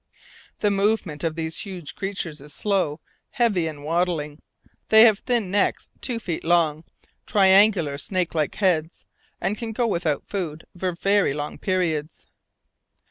[0.61, 4.41] The movement of these huge creatures is slow, heavy, and waddling;
[4.89, 6.83] they have thin necks two feet long,
[7.27, 9.05] triangular snake like heads,
[9.39, 12.25] and can go without food for very long periods.